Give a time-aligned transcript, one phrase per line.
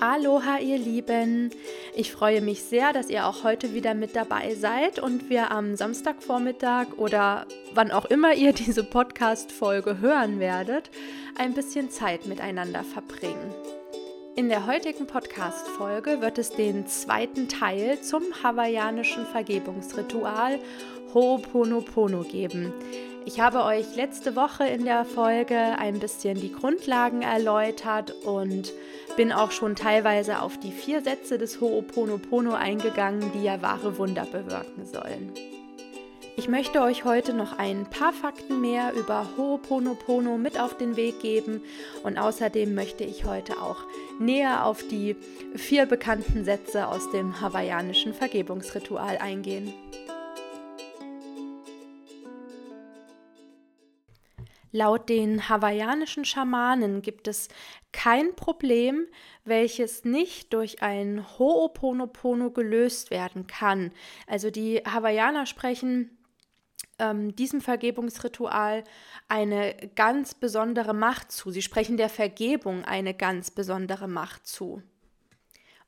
[0.00, 1.50] Aloha, ihr Lieben!
[1.94, 5.76] Ich freue mich sehr, dass ihr auch heute wieder mit dabei seid und wir am
[5.76, 10.90] Samstagvormittag oder wann auch immer ihr diese Podcast-Folge hören werdet,
[11.36, 13.54] ein bisschen Zeit miteinander verbringen.
[14.36, 20.58] In der heutigen Podcast-Folge wird es den zweiten Teil zum hawaiianischen Vergebungsritual
[21.14, 22.72] Ho'oponopono geben.
[23.26, 28.70] Ich habe euch letzte Woche in der Folge ein bisschen die Grundlagen erläutert und
[29.16, 34.26] bin auch schon teilweise auf die vier Sätze des Ho'oponopono eingegangen, die ja wahre Wunder
[34.26, 35.32] bewirken sollen.
[36.36, 41.20] Ich möchte euch heute noch ein paar Fakten mehr über Ho'oponopono mit auf den Weg
[41.20, 41.62] geben
[42.02, 43.78] und außerdem möchte ich heute auch
[44.18, 45.16] näher auf die
[45.54, 49.72] vier bekannten Sätze aus dem hawaiianischen Vergebungsritual eingehen.
[54.74, 57.46] Laut den hawaiianischen Schamanen gibt es
[57.92, 59.06] kein Problem,
[59.44, 63.92] welches nicht durch ein Ho'oponopono gelöst werden kann.
[64.26, 66.18] Also die Hawaiianer sprechen
[66.98, 68.82] ähm, diesem Vergebungsritual
[69.28, 71.52] eine ganz besondere Macht zu.
[71.52, 74.82] Sie sprechen der Vergebung eine ganz besondere Macht zu.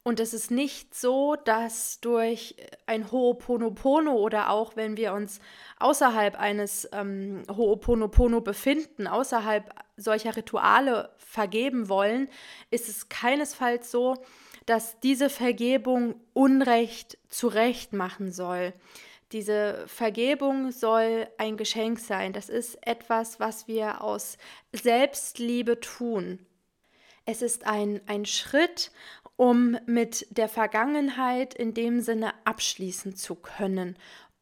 [0.07, 2.55] Und es ist nicht so, dass durch
[2.87, 5.41] ein Ho'oponopono oder auch wenn wir uns
[5.81, 12.29] außerhalb eines ähm, Ho'oponopono befinden, außerhalb solcher Rituale vergeben wollen,
[12.71, 14.15] ist es keinesfalls so,
[14.65, 18.75] dass diese Vergebung Unrecht zurecht machen soll.
[19.33, 22.33] Diese Vergebung soll ein Geschenk sein.
[22.33, 24.39] Das ist etwas, was wir aus
[24.73, 26.47] Selbstliebe tun.
[27.25, 28.93] Es ist ein, ein Schritt
[29.37, 33.97] um mit der Vergangenheit in dem Sinne abschließen zu können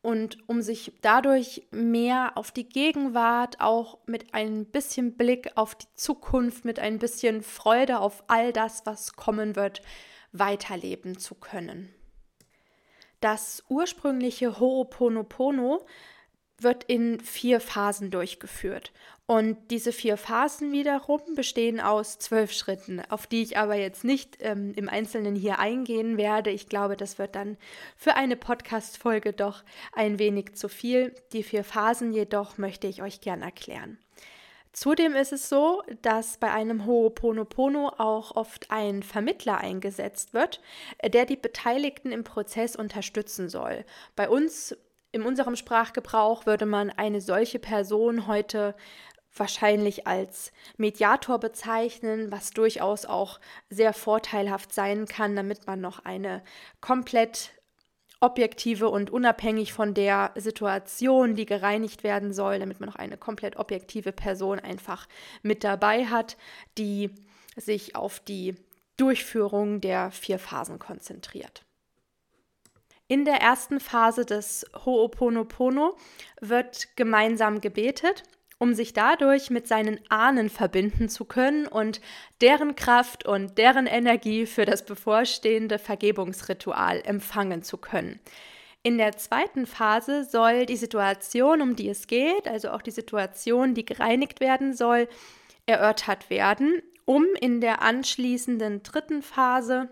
[0.05, 5.87] und um sich dadurch mehr auf die Gegenwart, auch mit ein bisschen Blick auf die
[5.95, 9.81] Zukunft, mit ein bisschen Freude auf all das, was kommen wird,
[10.33, 11.89] weiterleben zu können.
[13.21, 15.87] Das ursprüngliche Ho'oponopono
[16.59, 18.93] wird in vier Phasen durchgeführt.
[19.27, 24.37] Und diese vier Phasen wiederum bestehen aus zwölf Schritten, auf die ich aber jetzt nicht
[24.41, 26.51] ähm, im Einzelnen hier eingehen werde.
[26.51, 27.57] Ich glaube, das wird dann
[27.97, 29.65] für eine Podcast-Folge doch
[29.95, 31.15] ein wenig zu viel.
[31.33, 33.99] Die vier Phasen jedoch möchte ich euch gern erklären.
[34.75, 40.61] Zudem ist es so, dass bei einem Ho'oponopono auch oft ein Vermittler eingesetzt wird,
[41.03, 43.87] der die Beteiligten im Prozess unterstützen soll.
[44.17, 44.77] Bei uns
[45.13, 48.75] in unserem Sprachgebrauch würde man eine solche Person heute
[49.35, 56.43] wahrscheinlich als Mediator bezeichnen, was durchaus auch sehr vorteilhaft sein kann, damit man noch eine
[56.81, 57.51] komplett
[58.21, 63.57] objektive und unabhängig von der Situation, die gereinigt werden soll, damit man noch eine komplett
[63.57, 65.07] objektive Person einfach
[65.43, 66.37] mit dabei hat,
[66.79, 67.11] die
[67.57, 68.55] sich auf die
[68.97, 71.65] Durchführung der vier Phasen konzentriert.
[73.09, 75.97] In der ersten Phase des Ho'oponopono
[76.41, 78.23] wird gemeinsam gebetet
[78.65, 82.01] um sich dadurch mit seinen Ahnen verbinden zu können und
[82.41, 88.21] deren Kraft und deren Energie für das bevorstehende Vergebungsritual empfangen zu können.
[88.83, 93.75] In der zweiten Phase soll die Situation, um die es geht, also auch die Situation,
[93.75, 95.09] die gereinigt werden soll,
[95.67, 99.91] erörtert werden, um in der anschließenden dritten Phase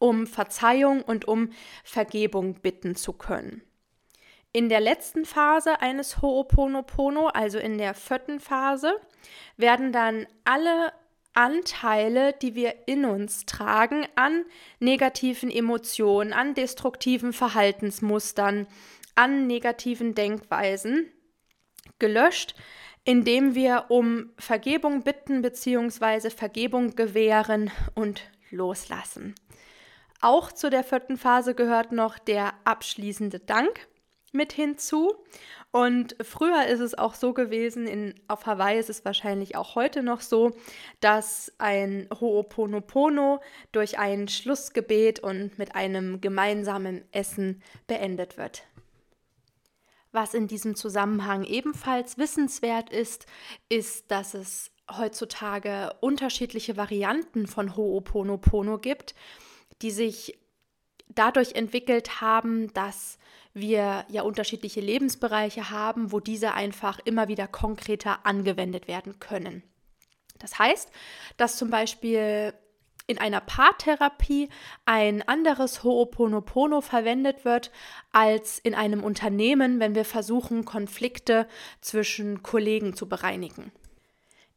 [0.00, 1.50] um Verzeihung und um
[1.84, 3.62] Vergebung bitten zu können.
[4.56, 8.94] In der letzten Phase eines Ho'oponopono, also in der vierten Phase,
[9.56, 10.92] werden dann alle
[11.32, 14.44] Anteile, die wir in uns tragen, an
[14.78, 18.68] negativen Emotionen, an destruktiven Verhaltensmustern,
[19.16, 21.10] an negativen Denkweisen
[21.98, 22.54] gelöscht,
[23.02, 26.30] indem wir um Vergebung bitten bzw.
[26.30, 29.34] Vergebung gewähren und loslassen.
[30.20, 33.88] Auch zu der vierten Phase gehört noch der abschließende Dank
[34.34, 35.14] mit hinzu.
[35.70, 40.02] Und früher ist es auch so gewesen, in, auf Hawaii ist es wahrscheinlich auch heute
[40.02, 40.52] noch so,
[41.00, 43.40] dass ein Ho'oponopono
[43.72, 48.62] durch ein Schlussgebet und mit einem gemeinsamen Essen beendet wird.
[50.12, 53.26] Was in diesem Zusammenhang ebenfalls wissenswert ist,
[53.68, 59.16] ist, dass es heutzutage unterschiedliche Varianten von Ho'oponopono gibt,
[59.82, 60.38] die sich
[61.08, 63.18] dadurch entwickelt haben, dass
[63.54, 69.62] wir ja unterschiedliche Lebensbereiche haben, wo diese einfach immer wieder konkreter angewendet werden können.
[70.38, 70.90] Das heißt,
[71.36, 72.52] dass zum Beispiel
[73.06, 74.48] in einer Paartherapie
[74.86, 77.70] ein anderes Ho'oponopono verwendet wird
[78.12, 81.46] als in einem Unternehmen, wenn wir versuchen, Konflikte
[81.80, 83.72] zwischen Kollegen zu bereinigen.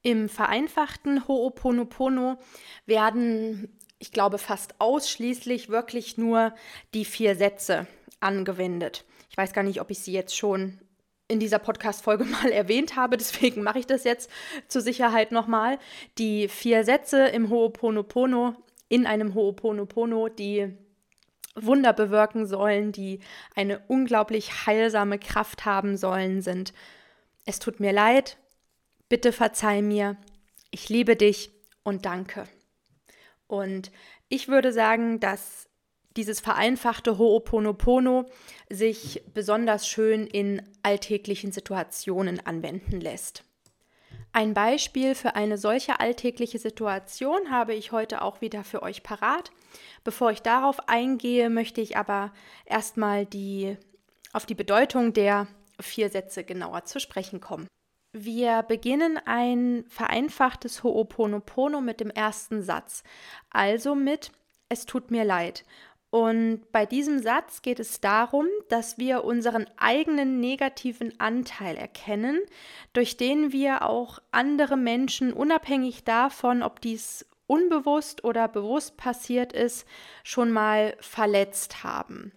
[0.02, 2.38] Im vereinfachten Ho'oponopono
[2.86, 6.54] werden ich glaube, fast ausschließlich wirklich nur
[6.94, 7.88] die vier Sätze
[8.20, 9.06] angewendet.
[9.30, 10.80] Ich weiß gar nicht, ob ich sie jetzt schon
[11.28, 14.30] in dieser Podcast-Folge mal erwähnt habe, deswegen mache ich das jetzt
[14.68, 15.80] zur Sicherheit nochmal.
[16.18, 18.56] Die vier Sätze im Ho'oponopono,
[18.90, 20.74] in einem Ho'oponopono, die
[21.56, 23.20] Wunder bewirken sollen, die
[23.56, 26.74] eine unglaublich heilsame Kraft haben sollen, sind:
[27.46, 28.38] Es tut mir leid,
[29.10, 30.18] bitte verzeih mir,
[30.70, 31.52] ich liebe dich
[31.84, 32.48] und danke.
[33.48, 33.92] Und
[34.30, 35.68] ich würde sagen, dass
[36.18, 38.26] dieses vereinfachte Ho'oponopono
[38.70, 43.44] sich besonders schön in alltäglichen Situationen anwenden lässt.
[44.34, 49.52] Ein Beispiel für eine solche alltägliche Situation habe ich heute auch wieder für euch parat.
[50.04, 52.34] Bevor ich darauf eingehe, möchte ich aber
[52.66, 53.78] erstmal die,
[54.34, 55.48] auf die Bedeutung der
[55.80, 57.68] vier Sätze genauer zu sprechen kommen.
[58.20, 63.04] Wir beginnen ein vereinfachtes Ho'oponopono mit dem ersten Satz,
[63.52, 64.32] also mit
[64.70, 65.64] Es tut mir leid.
[66.10, 72.40] Und bei diesem Satz geht es darum, dass wir unseren eigenen negativen Anteil erkennen,
[72.94, 79.86] durch den wir auch andere Menschen, unabhängig davon, ob dies unbewusst oder bewusst passiert ist,
[80.24, 82.32] schon mal verletzt haben.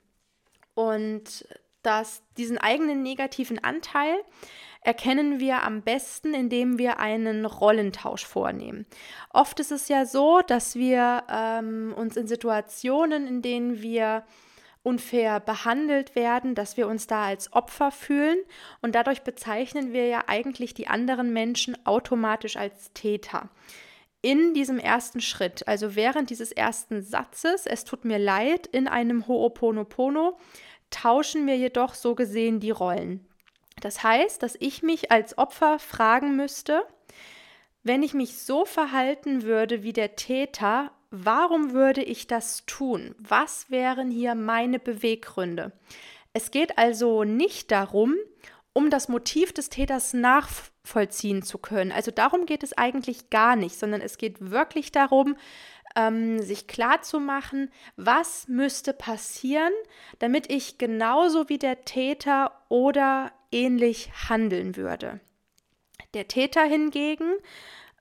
[0.74, 1.46] Und
[1.82, 4.14] dass diesen eigenen negativen Anteil
[4.82, 8.86] erkennen wir am besten, indem wir einen Rollentausch vornehmen.
[9.32, 14.24] Oft ist es ja so, dass wir ähm, uns in Situationen, in denen wir
[14.82, 18.38] unfair behandelt werden, dass wir uns da als Opfer fühlen
[18.80, 23.50] und dadurch bezeichnen wir ja eigentlich die anderen Menschen automatisch als Täter.
[24.22, 29.24] In diesem ersten Schritt, also während dieses ersten Satzes, es tut mir leid, in einem
[29.24, 30.38] Ho'oponopono,
[30.90, 33.26] tauschen wir jedoch so gesehen die Rollen.
[33.80, 36.84] Das heißt, dass ich mich als Opfer fragen müsste,
[37.82, 43.14] wenn ich mich so verhalten würde wie der Täter, warum würde ich das tun?
[43.18, 45.72] Was wären hier meine Beweggründe?
[46.32, 48.16] Es geht also nicht darum,
[48.72, 51.90] um das Motiv des Täters nachvollziehen zu können.
[51.90, 55.36] Also darum geht es eigentlich gar nicht, sondern es geht wirklich darum,
[55.96, 59.72] ähm, sich klarzumachen, was müsste passieren,
[60.20, 65.20] damit ich genauso wie der Täter oder ähnlich handeln würde.
[66.14, 67.32] Der Täter hingegen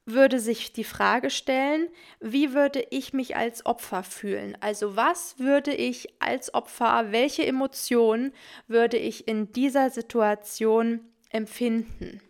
[0.05, 1.87] würde sich die Frage stellen,
[2.19, 4.57] wie würde ich mich als Opfer fühlen?
[4.59, 8.33] Also was würde ich als Opfer, welche Emotionen
[8.67, 12.21] würde ich in dieser Situation empfinden?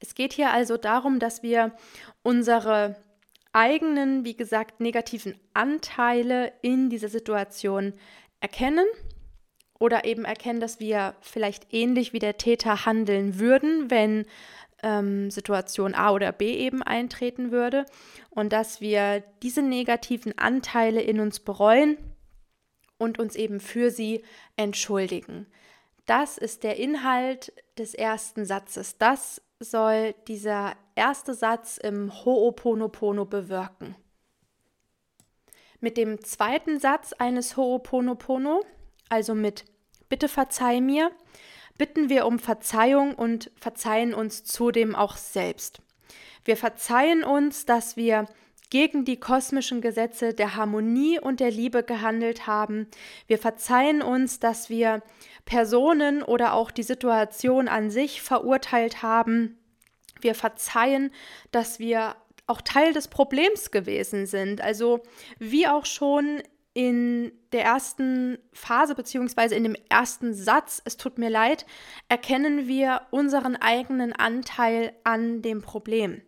[0.00, 1.74] Es geht hier also darum, dass wir
[2.22, 2.96] unsere
[3.52, 7.94] eigenen, wie gesagt, negativen Anteile in dieser Situation
[8.40, 8.86] erkennen
[9.78, 14.26] oder eben erkennen, dass wir vielleicht ähnlich wie der Täter handeln würden, wenn
[14.82, 17.86] ähm, Situation A oder B eben eintreten würde
[18.30, 21.96] und dass wir diese negativen Anteile in uns bereuen
[22.98, 24.24] und uns eben für sie
[24.56, 25.46] entschuldigen.
[26.06, 28.98] Das ist der Inhalt des ersten Satzes.
[28.98, 33.94] Das soll dieser erste Satz im Ho'oponopono bewirken.
[35.80, 38.62] Mit dem zweiten Satz eines Ho'oponopono
[39.08, 39.64] also mit
[40.08, 41.10] Bitte verzeih mir,
[41.76, 45.80] bitten wir um Verzeihung und verzeihen uns zudem auch selbst.
[46.44, 48.26] Wir verzeihen uns, dass wir
[48.70, 52.86] gegen die kosmischen Gesetze der Harmonie und der Liebe gehandelt haben.
[53.26, 55.02] Wir verzeihen uns, dass wir
[55.44, 59.58] Personen oder auch die Situation an sich verurteilt haben.
[60.20, 61.10] Wir verzeihen,
[61.50, 64.60] dass wir auch Teil des Problems gewesen sind.
[64.60, 65.00] Also
[65.38, 66.42] wie auch schon
[66.78, 71.66] in der ersten Phase beziehungsweise in dem ersten Satz, es tut mir leid,
[72.08, 76.22] erkennen wir unseren eigenen Anteil an dem Problem.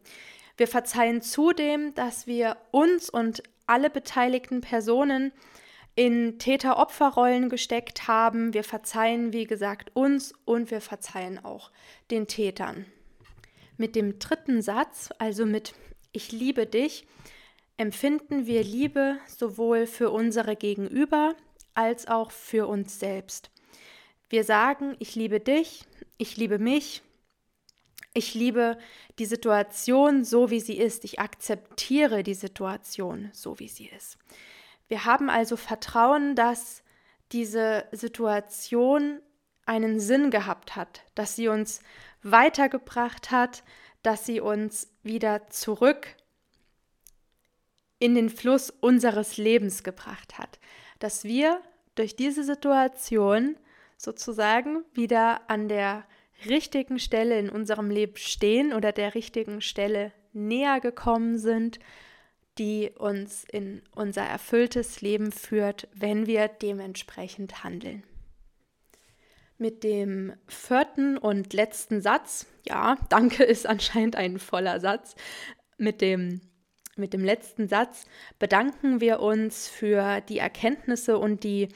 [0.56, 5.30] Wir verzeihen zudem, dass wir uns und alle beteiligten Personen
[5.94, 8.52] in Täter-Opfer-Rollen gesteckt haben.
[8.52, 11.70] Wir verzeihen, wie gesagt, uns und wir verzeihen auch
[12.10, 12.86] den Tätern.
[13.76, 15.74] Mit dem dritten Satz, also mit
[16.10, 17.06] Ich liebe dich,
[17.80, 21.34] empfinden wir Liebe sowohl für unsere Gegenüber
[21.72, 23.50] als auch für uns selbst.
[24.28, 25.86] Wir sagen, ich liebe dich,
[26.18, 27.00] ich liebe mich,
[28.12, 28.76] ich liebe
[29.18, 34.18] die Situation so, wie sie ist, ich akzeptiere die Situation so, wie sie ist.
[34.88, 36.82] Wir haben also Vertrauen, dass
[37.32, 39.22] diese Situation
[39.64, 41.80] einen Sinn gehabt hat, dass sie uns
[42.22, 43.62] weitergebracht hat,
[44.02, 46.08] dass sie uns wieder zurück
[48.00, 50.58] in den Fluss unseres Lebens gebracht hat.
[50.98, 51.60] Dass wir
[51.94, 53.56] durch diese Situation
[53.96, 56.04] sozusagen wieder an der
[56.46, 61.78] richtigen Stelle in unserem Leben stehen oder der richtigen Stelle näher gekommen sind,
[62.58, 68.02] die uns in unser erfülltes Leben führt, wenn wir dementsprechend handeln.
[69.58, 75.14] Mit dem vierten und letzten Satz, ja, danke ist anscheinend ein voller Satz,
[75.76, 76.40] mit dem
[77.00, 78.04] mit dem letzten Satz
[78.38, 81.68] bedanken wir uns für die Erkenntnisse und die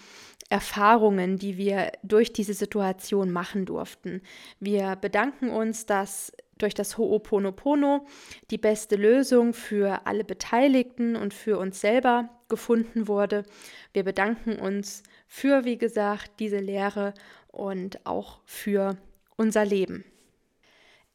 [0.50, 4.23] Erfahrungen, die wir durch diese Situation machen durften.
[4.61, 8.07] Wir bedanken uns, dass durch das Ho'oponopono
[8.50, 13.45] die beste Lösung für alle Beteiligten und für uns selber gefunden wurde.
[13.93, 17.14] Wir bedanken uns für, wie gesagt, diese Lehre
[17.49, 18.97] und auch für
[19.37, 20.04] unser Leben.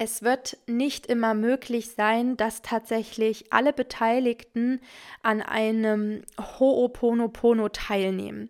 [0.02, 4.80] Es wird nicht immer möglich sein, dass tatsächlich alle Beteiligten
[5.24, 8.50] an einem Ho'oponopono teilnehmen.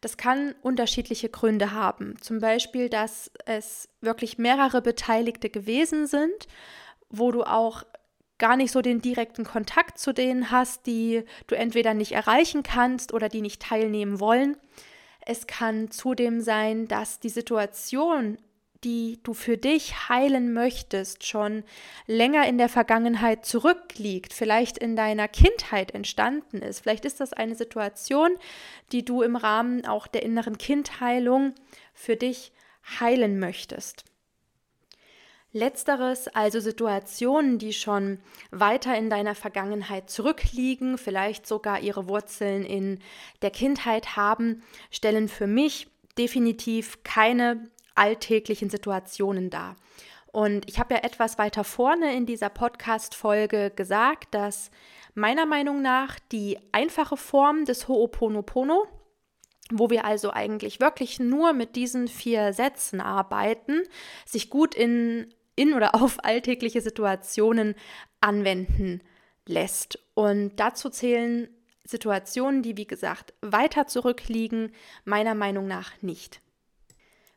[0.00, 2.14] Das kann unterschiedliche Gründe haben.
[2.22, 6.48] Zum Beispiel, dass es wirklich mehrere Beteiligte gewesen sind,
[7.10, 7.82] wo du auch
[8.38, 13.12] gar nicht so den direkten Kontakt zu denen hast, die du entweder nicht erreichen kannst
[13.12, 14.56] oder die nicht teilnehmen wollen.
[15.20, 18.38] Es kann zudem sein, dass die Situation
[18.86, 21.64] die du für dich heilen möchtest, schon
[22.06, 26.80] länger in der Vergangenheit zurückliegt, vielleicht in deiner Kindheit entstanden ist.
[26.80, 28.30] Vielleicht ist das eine Situation,
[28.92, 31.52] die du im Rahmen auch der inneren Kindheilung
[31.94, 32.52] für dich
[33.00, 34.04] heilen möchtest.
[35.50, 38.20] Letzteres, also Situationen, die schon
[38.52, 43.00] weiter in deiner Vergangenheit zurückliegen, vielleicht sogar ihre Wurzeln in
[43.42, 44.62] der Kindheit haben,
[44.92, 45.88] stellen für mich
[46.18, 49.76] definitiv keine alltäglichen Situationen dar.
[50.36, 54.70] Und ich habe ja etwas weiter vorne in dieser Podcast-Folge gesagt, dass
[55.14, 58.86] meiner Meinung nach die einfache Form des Ho'oponopono,
[59.70, 63.82] wo wir also eigentlich wirklich nur mit diesen vier Sätzen arbeiten,
[64.26, 67.74] sich gut in, in oder auf alltägliche Situationen
[68.20, 69.00] anwenden
[69.46, 69.98] lässt.
[70.12, 71.48] Und dazu zählen
[71.84, 74.72] Situationen, die, wie gesagt, weiter zurückliegen,
[75.04, 76.42] meiner Meinung nach nicht.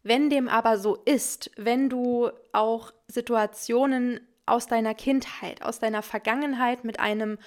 [0.04, 6.84] Wenn dem aber so ist, wenn du auch Situationen aus deiner Kindheit, aus deiner Vergangenheit
[6.84, 7.38] mit einem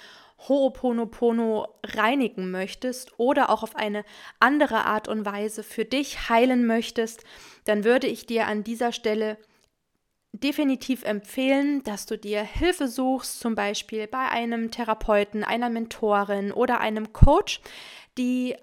[0.49, 4.05] Ho'oponopono reinigen möchtest oder auch auf eine
[4.41, 7.25] andere Art und Weise für dich heilen möchtest,
[7.65, 9.39] dann würde ich dir an dieser Stelle
[10.33, 16.81] definitiv empfehlen, dass du dir Hilfe suchst, zum Beispiel bei einem Therapeuten, einer Mentorin oder
[16.81, 17.61] einem Coach,
[18.19, 18.57] die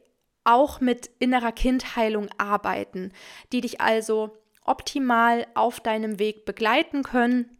[0.43, 3.11] auch mit innerer Kindheilung arbeiten,
[3.51, 7.57] die dich also optimal auf deinem Weg begleiten können,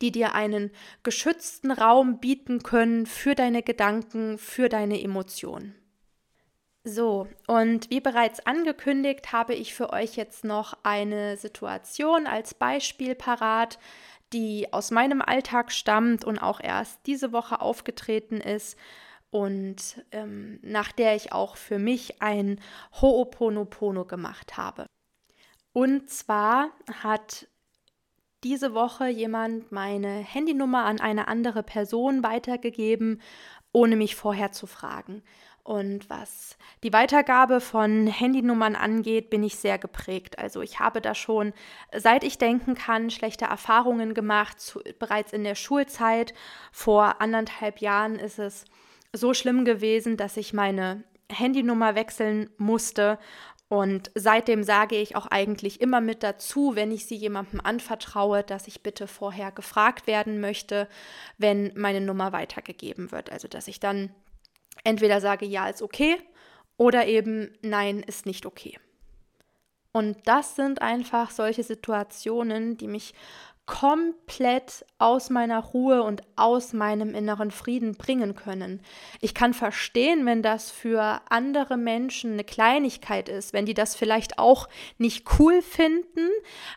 [0.00, 0.70] die dir einen
[1.02, 5.74] geschützten Raum bieten können für deine Gedanken, für deine Emotionen.
[6.84, 13.14] So, und wie bereits angekündigt, habe ich für euch jetzt noch eine Situation als Beispiel
[13.14, 13.78] parat,
[14.32, 18.76] die aus meinem Alltag stammt und auch erst diese Woche aufgetreten ist
[19.32, 22.60] und ähm, nach der ich auch für mich ein
[23.00, 24.86] Ho'oponopono gemacht habe.
[25.72, 26.70] Und zwar
[27.02, 27.48] hat
[28.44, 33.22] diese Woche jemand meine Handynummer an eine andere Person weitergegeben,
[33.72, 35.22] ohne mich vorher zu fragen.
[35.64, 40.38] Und was die Weitergabe von Handynummern angeht, bin ich sehr geprägt.
[40.38, 41.54] Also ich habe da schon,
[41.96, 44.60] seit ich denken kann, schlechte Erfahrungen gemacht.
[44.60, 46.34] Zu, bereits in der Schulzeit,
[46.70, 48.66] vor anderthalb Jahren ist es
[49.12, 53.18] so schlimm gewesen, dass ich meine Handynummer wechseln musste.
[53.68, 58.68] Und seitdem sage ich auch eigentlich immer mit dazu, wenn ich sie jemandem anvertraue, dass
[58.68, 60.88] ich bitte vorher gefragt werden möchte,
[61.38, 63.32] wenn meine Nummer weitergegeben wird.
[63.32, 64.10] Also dass ich dann
[64.84, 66.16] entweder sage, ja, ist okay
[66.76, 68.78] oder eben nein, ist nicht okay.
[69.92, 73.14] Und das sind einfach solche Situationen, die mich
[73.72, 78.82] komplett aus meiner Ruhe und aus meinem inneren Frieden bringen können.
[79.22, 84.38] Ich kann verstehen, wenn das für andere Menschen eine Kleinigkeit ist, wenn die das vielleicht
[84.38, 86.28] auch nicht cool finden,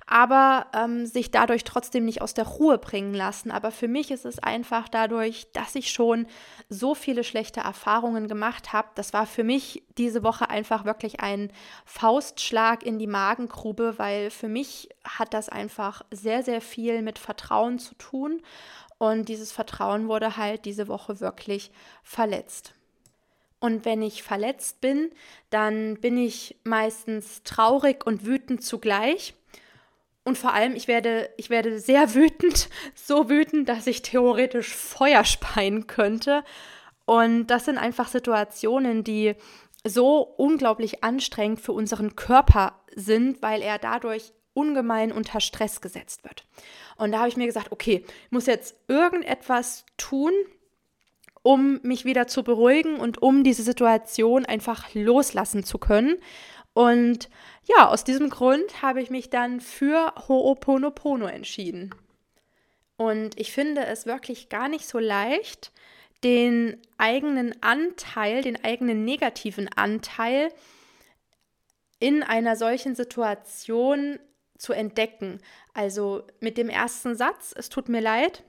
[0.08, 3.52] aber ähm, sich dadurch trotzdem nicht aus der Ruhe bringen lassen.
[3.52, 6.28] Aber für mich ist es einfach dadurch, dass ich schon
[6.70, 8.88] so viele schlechte Erfahrungen gemacht habe.
[8.96, 11.52] Das war für mich diese Woche einfach wirklich ein
[11.84, 17.80] Faustschlag in die Magengrube, weil für mich hat das einfach sehr, sehr viel mit Vertrauen
[17.80, 18.42] zu tun.
[18.98, 21.72] Und dieses Vertrauen wurde halt diese Woche wirklich
[22.04, 22.74] verletzt.
[23.60, 25.12] Und wenn ich verletzt bin,
[25.50, 29.34] dann bin ich meistens traurig und wütend zugleich.
[30.24, 35.24] Und vor allem, ich werde, ich werde sehr wütend, so wütend, dass ich theoretisch Feuer
[35.24, 36.44] speien könnte.
[37.06, 39.36] Und das sind einfach Situationen, die
[39.84, 46.46] so unglaublich anstrengend für unseren Körper sind, weil er dadurch ungemein unter Stress gesetzt wird.
[46.98, 50.32] Und da habe ich mir gesagt, okay, muss jetzt irgendetwas tun,
[51.44, 56.18] um mich wieder zu beruhigen und um diese Situation einfach loslassen zu können.
[56.74, 57.30] Und
[57.66, 61.94] ja, aus diesem Grund habe ich mich dann für Ho'oponopono entschieden.
[62.98, 65.72] Und ich finde es wirklich gar nicht so leicht,
[66.24, 70.50] den eigenen Anteil, den eigenen negativen Anteil
[72.00, 74.20] in einer solchen Situation
[74.58, 75.40] zu entdecken.
[75.74, 78.44] Also mit dem ersten Satz, es tut mir leid,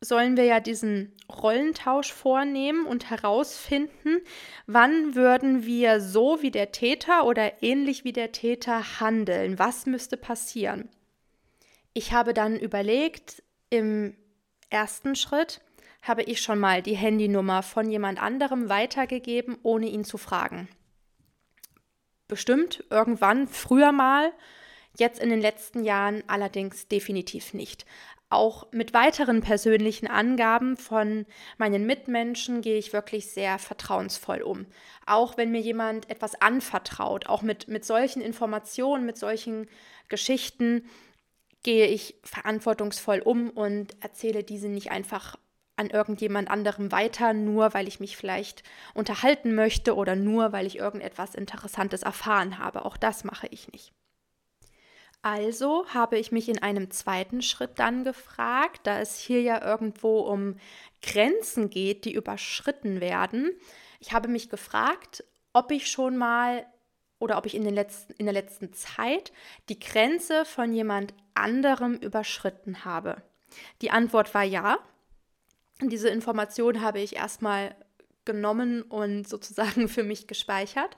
[0.00, 4.20] sollen wir ja diesen Rollentausch vornehmen und herausfinden,
[4.66, 9.58] wann würden wir so wie der Täter oder ähnlich wie der Täter handeln.
[9.58, 10.88] Was müsste passieren?
[11.94, 14.14] Ich habe dann überlegt, im
[14.68, 15.62] ersten Schritt
[16.02, 20.68] habe ich schon mal die Handynummer von jemand anderem weitergegeben, ohne ihn zu fragen.
[22.28, 24.32] Bestimmt irgendwann früher mal,
[24.98, 27.86] jetzt in den letzten Jahren allerdings definitiv nicht.
[28.28, 31.26] Auch mit weiteren persönlichen Angaben von
[31.58, 34.66] meinen Mitmenschen gehe ich wirklich sehr vertrauensvoll um.
[35.06, 39.68] Auch wenn mir jemand etwas anvertraut, auch mit, mit solchen Informationen, mit solchen
[40.08, 40.88] Geschichten,
[41.62, 45.36] gehe ich verantwortungsvoll um und erzähle diese nicht einfach
[45.76, 48.62] an irgendjemand anderem weiter, nur weil ich mich vielleicht
[48.94, 52.84] unterhalten möchte oder nur weil ich irgendetwas Interessantes erfahren habe.
[52.84, 53.92] Auch das mache ich nicht.
[55.22, 60.20] Also habe ich mich in einem zweiten Schritt dann gefragt, da es hier ja irgendwo
[60.20, 60.56] um
[61.02, 63.50] Grenzen geht, die überschritten werden.
[63.98, 66.66] Ich habe mich gefragt, ob ich schon mal
[67.18, 69.32] oder ob ich in, den letzten, in der letzten Zeit
[69.68, 73.22] die Grenze von jemand anderem überschritten habe.
[73.82, 74.78] Die Antwort war ja.
[75.80, 77.74] Diese Information habe ich erstmal
[78.24, 80.96] genommen und sozusagen für mich gespeichert.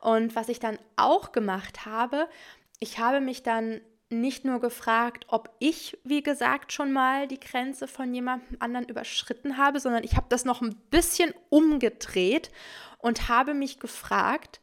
[0.00, 2.28] Und was ich dann auch gemacht habe,
[2.78, 3.80] ich habe mich dann
[4.10, 9.58] nicht nur gefragt, ob ich, wie gesagt, schon mal die Grenze von jemandem anderen überschritten
[9.58, 12.50] habe, sondern ich habe das noch ein bisschen umgedreht
[12.98, 14.60] und habe mich gefragt,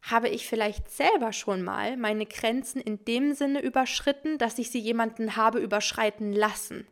[0.00, 4.78] habe ich vielleicht selber schon mal meine Grenzen in dem Sinne überschritten, dass ich sie
[4.78, 6.86] jemanden habe überschreiten lassen.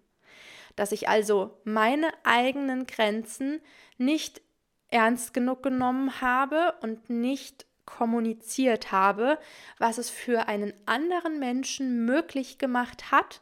[0.76, 3.60] Dass ich also meine eigenen Grenzen
[3.98, 4.40] nicht
[4.88, 9.38] ernst genug genommen habe und nicht kommuniziert habe,
[9.78, 13.40] was es für einen anderen Menschen möglich gemacht hat,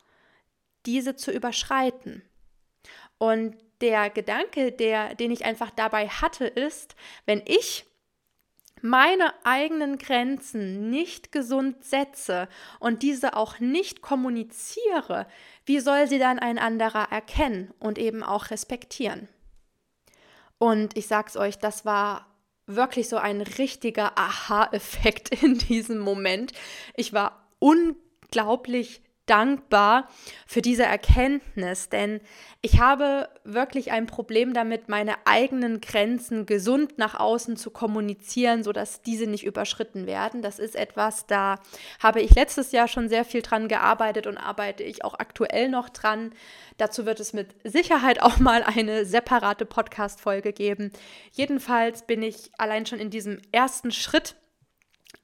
[0.87, 2.23] diese zu überschreiten.
[3.19, 7.87] Und der Gedanke, der, den ich einfach dabei hatte, ist, wenn ich
[8.83, 12.49] meine eigenen Grenzen nicht gesund setze
[12.79, 15.27] und diese auch nicht kommuniziere,
[15.67, 19.29] wie soll sie dann ein anderer erkennen und eben auch respektieren?
[20.59, 22.27] Und ich sag's euch, das war
[22.77, 26.53] wirklich so ein richtiger Aha-Effekt in diesem Moment.
[26.95, 30.09] Ich war unglaublich dankbar
[30.47, 32.21] für diese Erkenntnis, denn
[32.63, 39.01] ich habe wirklich ein Problem damit, meine eigenen Grenzen gesund nach außen zu kommunizieren, sodass
[39.03, 40.43] diese nicht überschritten werden.
[40.43, 41.61] Das ist etwas, da
[42.03, 45.89] habe ich letztes Jahr schon sehr viel dran gearbeitet und arbeite ich auch aktuell noch
[45.89, 46.33] dran.
[46.77, 50.91] Dazu wird es mit Sicherheit auch mal eine separate Podcast-Folge geben.
[51.33, 54.35] Jedenfalls bin ich allein schon in diesem ersten Schritt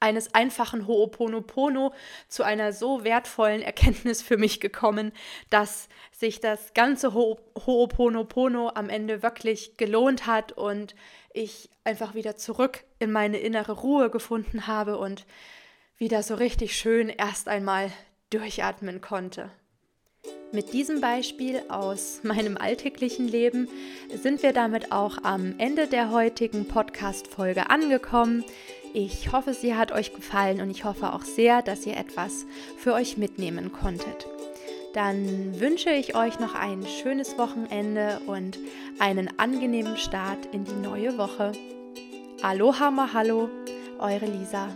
[0.00, 1.92] eines einfachen Ho'oponopono
[2.28, 5.12] zu einer so wertvollen Erkenntnis für mich gekommen,
[5.50, 10.94] dass sich das ganze Ho'oponopono am Ende wirklich gelohnt hat und
[11.32, 15.26] ich einfach wieder zurück in meine innere Ruhe gefunden habe und
[15.98, 17.90] wieder so richtig schön erst einmal
[18.30, 19.50] durchatmen konnte.
[20.52, 23.68] Mit diesem Beispiel aus meinem alltäglichen Leben
[24.14, 28.44] sind wir damit auch am Ende der heutigen Podcast-Folge angekommen.
[28.98, 32.46] Ich hoffe, sie hat euch gefallen und ich hoffe auch sehr, dass ihr etwas
[32.78, 34.26] für euch mitnehmen konntet.
[34.94, 38.58] Dann wünsche ich euch noch ein schönes Wochenende und
[38.98, 41.52] einen angenehmen Start in die neue Woche.
[42.40, 43.50] Aloha Mahalo,
[43.98, 44.68] eure Lisa.